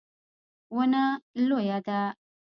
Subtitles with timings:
[0.75, 1.03] ونه
[1.47, 1.99] لویه ده